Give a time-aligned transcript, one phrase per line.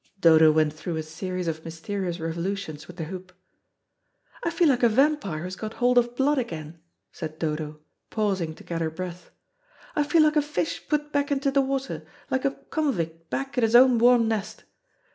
[0.19, 3.31] Dodo went through a series of mysterious revolutions with the hoop.
[4.43, 6.79] "I feel like a vampire who's got hold of blood again,"
[7.11, 9.29] said Dodo, pausing to get her breath.
[9.95, 13.61] "I feel like a fish put back into the water, like a convict back in
[13.63, 14.63] his own warm nest.